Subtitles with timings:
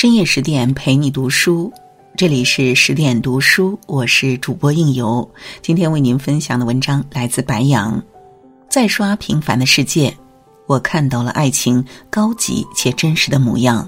[0.00, 1.70] 深夜十点陪你读书，
[2.16, 5.30] 这里是十点读书，我是主播应由。
[5.60, 8.02] 今天为您分享的文章来自白杨。
[8.66, 10.08] 在刷《平凡的世界》，
[10.66, 13.86] 我看到了爱情高级且真实的模样。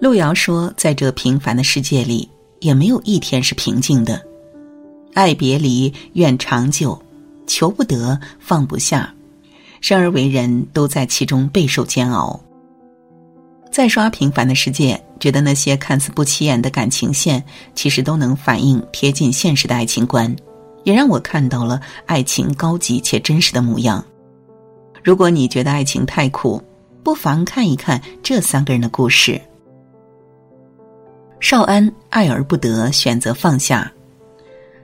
[0.00, 2.26] 路遥说：“在这平凡的世界里，
[2.60, 4.18] 也没有一天是平静的。
[5.12, 6.98] 爱别离，愿长久，
[7.46, 9.12] 求不得，放不下，
[9.82, 12.40] 生而为人，都在其中备受煎熬。”
[13.70, 17.42] 再刷《平凡的世界》，觉得那些看似不起眼的感情线，
[17.74, 20.34] 其实都能反映贴近现实的爱情观，
[20.82, 24.04] 也让我看到了爱情高级且真实的模样。
[25.02, 26.62] 如果你觉得爱情太苦，
[27.02, 29.40] 不妨看一看这三个人的故事。
[31.38, 33.90] 少安爱而不得，选择放下。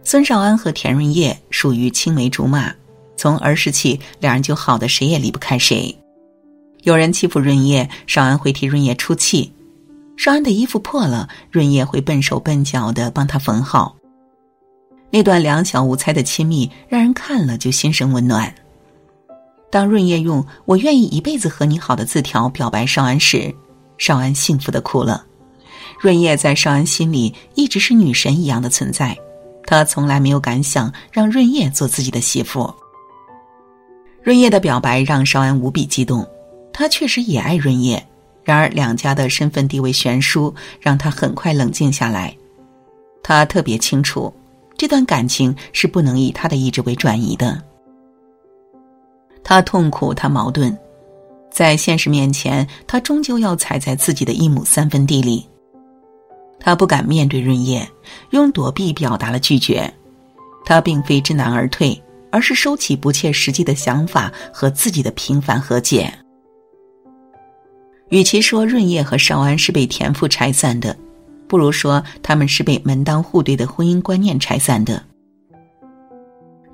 [0.03, 2.73] 孙少安和田润叶属于青梅竹马，
[3.17, 5.95] 从儿时起，两人就好的谁也离不开谁。
[6.83, 9.51] 有人欺负润叶，少安会替润叶出气；
[10.17, 13.97] 少安的衣服破了，润叶会笨手笨脚的帮他缝好。
[15.11, 18.53] 那段两小无猜的亲密，让人看了就心生温暖。
[19.71, 23.53] 当润叶用“我愿意一辈子和你好”的字条表白少安时，
[23.99, 25.25] 少安幸福的哭了。
[26.01, 29.17] 润叶在少安心里一直是女神一样的存在，
[29.65, 32.73] 他从来没有敢想让润叶做自己的媳妇。
[34.23, 36.27] 润叶的表白让少安无比激动。
[36.79, 38.07] 他确实也爱润叶，
[38.45, 42.37] 然而两家的身份地位悬殊，让他很快冷静下来。
[43.23, 44.31] 他特别清楚，
[44.77, 47.59] 这段感情是不能以他的意志为转移的。
[49.43, 50.77] 他痛苦，他矛盾，
[51.51, 55.49] 在现实面前，他终究要踩在自己的一亩三分地里。
[56.61, 57.89] 他不敢面对润叶，
[58.33, 59.91] 用躲避表达了拒绝。
[60.67, 61.99] 他并非知难而退，
[62.31, 66.13] 而是收起不切实际的想法，和自己的平凡和解。
[68.09, 70.97] 与其说润叶和少安是被田父拆散的，
[71.49, 75.03] 不如说他们是被门当户对的婚姻观念拆散的。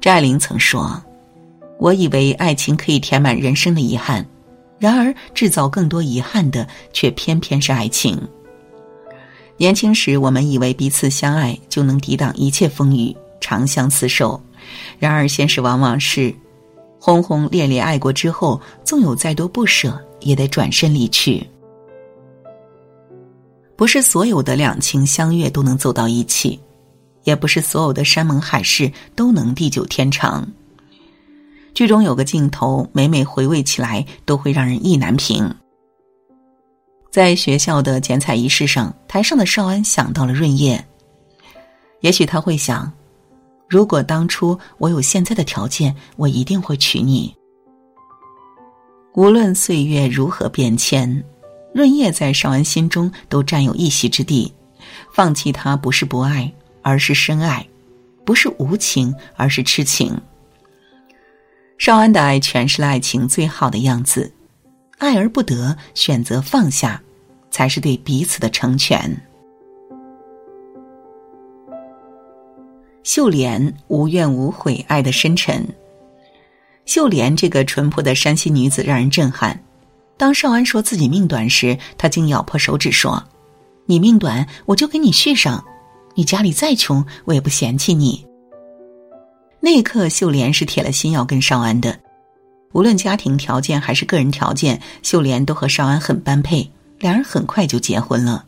[0.00, 1.02] 张爱玲曾说
[1.80, 4.26] ：“我以为爱情可以填满人生的遗憾，
[4.78, 8.20] 然而制造更多遗憾的却偏偏是爱情。”
[9.56, 14.38] 年轻时，我们以为彼此相爱就能抵挡一切风雨，长相厮守；
[14.98, 16.34] 然而现实往往是，
[16.98, 19.98] 轰轰烈烈爱过之后，纵有再多不舍。
[20.24, 21.46] 也得转身离去。
[23.76, 26.60] 不是所有的两情相悦都能走到一起，
[27.24, 30.46] 也不是所有的山盟海誓都能地久天长。
[31.74, 35.52] 剧中有个镜头，每每回味起来都会让人意难平。
[37.10, 40.82] 在学校的剪彩仪式上，台上的少安想到了润叶。
[42.00, 42.92] 也许他会想，
[43.68, 47.34] 如果当初我有现在的条件，我一定会娶你。
[49.14, 51.22] 无论岁月如何变迁，
[51.74, 54.52] 润叶在少安心中都占有一席之地。
[55.12, 56.50] 放弃他不是不爱，
[56.80, 57.62] 而是深爱；
[58.24, 60.18] 不是无情，而是痴情。
[61.76, 64.32] 少安的爱诠释了爱情最好的样子：
[64.96, 67.02] 爱而不得，选择放下，
[67.50, 69.14] 才是对彼此的成全。
[73.02, 75.66] 秀莲无怨无悔，爱的深沉。
[76.84, 79.58] 秀莲这个淳朴的山西女子让人震撼。
[80.16, 83.22] 当少安说自己命短时，她竟咬破手指说
[83.86, 85.64] ：“你命短，我就给你续上。
[86.14, 88.24] 你家里再穷，我也不嫌弃你。”
[89.58, 91.98] 那一刻，秀莲是铁了心要跟少安的。
[92.72, 98.44] 无论家庭条件还是个人条件，秀莲都和少安很般配，两人很快就结婚了。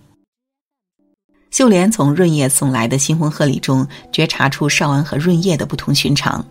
[1.50, 6.44] 秀莲从润叶送来的新婚贺礼中觉察出少安和润叶的不同寻常。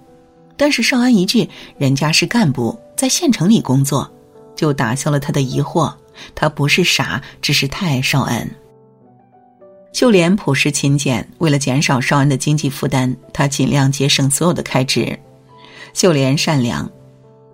[0.56, 4.10] 但是少安一句“人家是干部，在县城里工作”，
[4.56, 5.94] 就打消了他的疑惑。
[6.36, 8.48] 他不是傻，只是太爱少安。
[9.94, 15.18] 秀莲朴实勤俭，为了减少少安的经济负担，她尽量节省所有的开支。
[15.94, 16.90] 秀莲善良，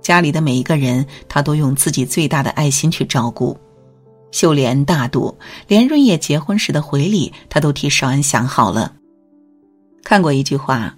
[0.02, 3.58] 家里的每一个人，她都用自己最大的爱心去照顾。
[4.32, 5.38] 秀莲大度，
[5.68, 8.94] 连润叶结婚时的回礼，她都替少安想好了。
[10.04, 10.94] 看过一句话。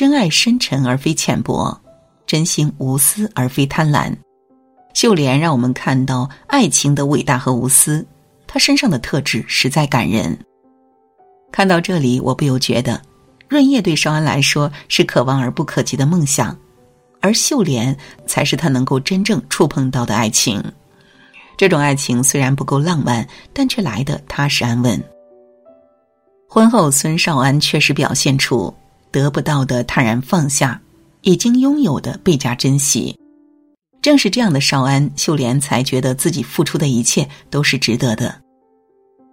[0.00, 1.78] 真爱深沉而非浅薄，
[2.26, 4.10] 真心无私而非贪婪。
[4.94, 8.02] 秀莲让我们看到爱情的伟大和无私，
[8.46, 10.38] 她身上的特质实在感人。
[11.52, 12.98] 看到这里，我不由觉得，
[13.46, 16.56] 润叶对少安来说是可望而不可及的梦想，
[17.20, 17.94] 而秀莲
[18.26, 20.64] 才是他能够真正触碰到的爱情。
[21.58, 24.98] 这种爱情虽然不够浪漫，但却来的踏实安稳。
[26.48, 28.74] 婚后，孙少安确实表现出。
[29.10, 30.80] 得不到的坦然放下，
[31.22, 33.16] 已经拥有的倍加珍惜。
[34.02, 38.34] 正是这样的少安，秀莲才觉得自己付出的一切都是值得的。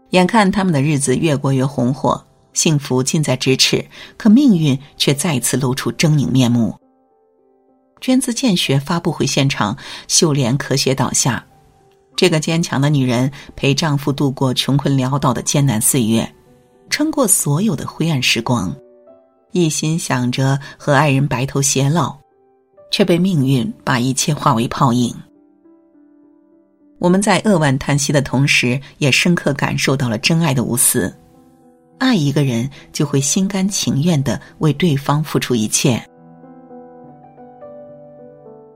[0.10, 2.22] 眼看他们的日子越过越红火，
[2.54, 3.86] 幸福近在咫尺，
[4.18, 6.76] 可命运却再次露出狰狞面目。
[8.00, 9.78] 捐资建学发布会现场，
[10.08, 11.44] 秀莲咳血倒下。
[12.16, 16.30] 这个坚强的女人陪丈夫度过穷困潦倒的艰难岁月，
[16.90, 18.76] 撑过所有的灰暗时光，
[19.64, 22.16] 一心想着和爱人白头偕老，
[22.92, 25.14] 却被命运把一切化为泡影。
[27.00, 31.14] 我们在扼腕叹息的同时，也深刻感受到了真爱的无私。
[32.00, 36.04] 爱一个人，就会心甘情愿的为对方付出一切。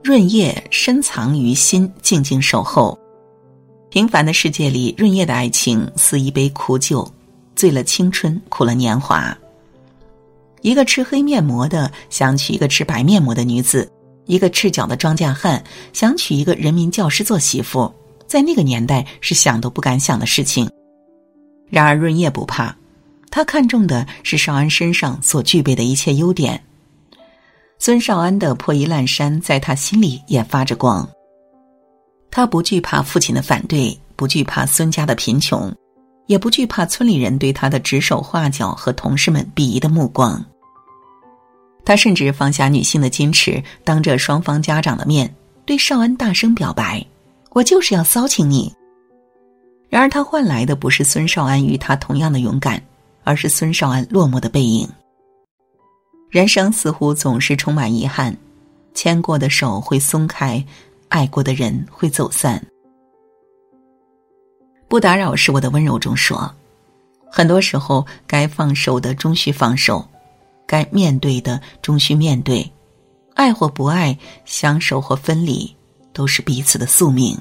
[0.02, 2.98] 润叶深藏于心，静静守候。
[3.90, 7.08] 平凡的世界里，润叶的爱情似一杯苦酒，
[7.54, 9.36] 醉了青春，苦了年华。
[10.62, 13.90] 一个吃黑面膜的想娶一个吃白面膜的女子，
[14.26, 15.62] 一个赤脚的庄稼汉
[15.92, 17.92] 想娶一个人民教师做媳妇，
[18.26, 20.70] 在那个年代是想都不敢想的事情。
[21.68, 22.74] 然而润叶不怕，
[23.30, 26.62] 他看重的是少安身上所具备的一切优点。
[27.78, 31.08] 孙少安的破衣烂衫，在他心里也发着光。
[32.30, 35.74] 他不惧怕父亲的反对，不惧怕孙家的贫穷，
[36.26, 40.44] 也不惧怕村里人对他的指手画脚和同事们鄙夷的目光。
[41.84, 45.34] 他甚至放下女性的矜持，当着双方家长的面，
[45.64, 47.04] 对少安大声表白
[47.50, 48.72] ：“我就是要骚情你。”
[49.90, 52.82] 然而，他换来的不是孙少安与他同样的勇敢，
[53.24, 54.88] 而是孙少安落寞的背影。
[56.30, 58.34] 人生似乎总是充满遗憾，
[58.94, 60.64] 牵过的手会松开，
[61.08, 62.64] 爱过的人会走散。
[64.88, 66.50] 不打扰是我的温柔中说，
[67.30, 70.06] 很多时候该放手的终须放手，
[70.66, 72.70] 该面对的终须面对，
[73.34, 75.74] 爱或不爱，相守或分离，
[76.12, 77.36] 都是彼此的宿命。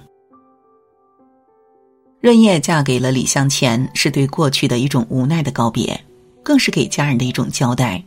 [2.20, 6.00] 润叶嫁给了李向前，是对过去的一种无奈的告别，
[6.44, 8.04] 更是给家人的一种交代。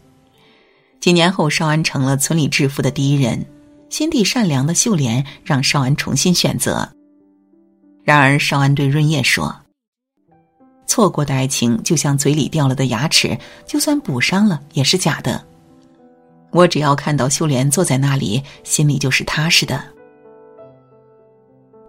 [1.01, 3.45] 几年后，少安成了村里致富的第一人。
[3.91, 6.89] 心地善良的秀莲让少安重新选择。
[8.03, 9.55] 然而，少安对润叶说
[10.87, 13.37] ：“错过的爱情就像嘴里掉了的牙齿，
[13.67, 15.43] 就算补上了也是假的。
[16.51, 19.83] 我只要看到秀莲坐在那里，心里就是踏实的。”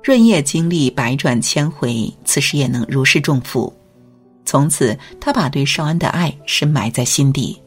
[0.01, 3.71] 润叶经历百转千回，此时也能如释重负。
[4.45, 7.59] 从此，他把对少安的爱深埋在心底。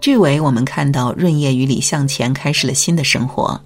[0.00, 3.60] 剧尾，我们看到润叶与李向前开始了新的生活。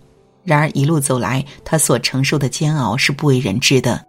[0.45, 4.03] 然而一路走来，他所承受的煎熬是不为人知的。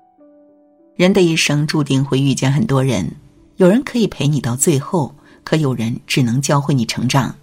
[1.00, 3.10] 人的一生注定会遇见很多人，
[3.56, 5.16] 有人可以陪你到最后，
[5.46, 7.34] 可有人只能教会你成长。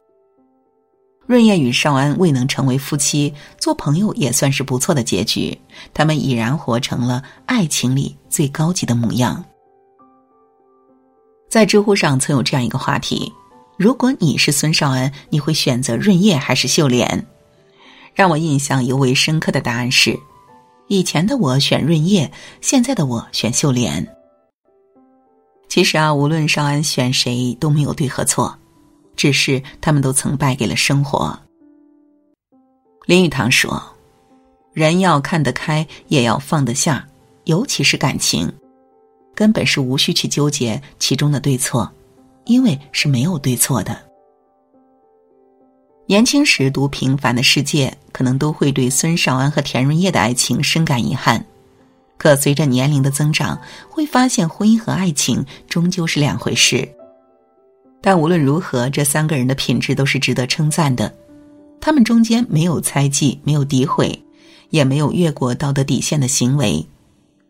[1.26, 5.58] 润叶与少安未能成为夫妻，做朋友也算是不错的结局。
[5.94, 9.42] 他们已然活成了爱情里最高级的模样。
[11.48, 13.32] 在知乎上曾有这样一个话题。
[13.78, 17.26] 如果你是孙少安，你会选择润叶还是秀莲？
[18.12, 20.14] 让我印象尤为深刻的答案是：
[20.88, 22.30] 以前的我选润叶，
[22.60, 24.06] 现在的我选秀莲。
[25.68, 28.56] 其实啊，无论少安选谁都没有对和错，
[29.16, 31.38] 只是他们都曾败给了生活。
[33.04, 33.82] 林语堂说
[34.72, 37.06] ：“人要看得开，也要放得下，
[37.44, 38.52] 尤其是感情，
[39.34, 41.90] 根本是无需去纠结其中的对错。”
[42.46, 44.05] 因为是没有对错的。
[46.08, 51.44] 年轻时读《平凡的世界》，可能都会对孙少安和田润叶的爱情深感遗憾。
[52.16, 53.60] 可随着年龄的增长，
[53.90, 56.88] 会发现婚姻和爱情终究是两回事。
[58.00, 61.12] 但无论如何，这三个人的品质都是值得称赞的。
[61.80, 64.16] 他们中间没有猜忌，没有诋毁，
[64.70, 66.86] 也没有越过道德底线的行为，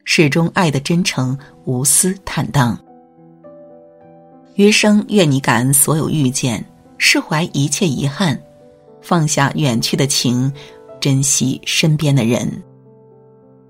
[0.05, 2.79] 始终爱的真诚、无私、坦荡。
[4.55, 6.65] 余生愿你感恩所有遇见，
[6.97, 8.39] 释怀一切遗憾，
[9.07, 10.53] 放下远去的情，
[11.01, 12.51] 珍惜身边的人。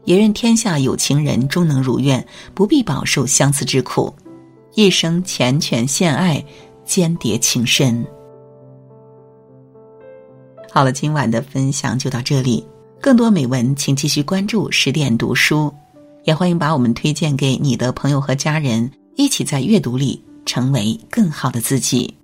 [0.07, 4.11] 也愿天下有情人终能如愿，不必饱受相思之苦，
[4.76, 6.43] 一生缱绻献爱，
[6.87, 8.02] 间谍情深。
[10.73, 12.66] 好了，今晚的分享就到这里，
[12.99, 15.71] 更多美文请继续关注十点读书，
[16.25, 20.25] 也欢迎把我们推荐给你的朋友和家人，一起在阅读里。
[20.47, 22.16] 成为更好的自己，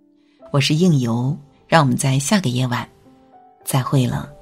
[0.53, 2.89] 我是应由，让我们在下个夜晚
[3.65, 4.42] 再会了。